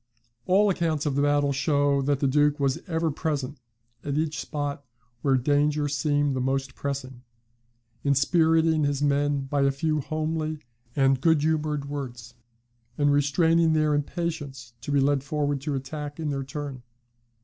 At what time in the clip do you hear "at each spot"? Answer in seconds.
4.03-4.83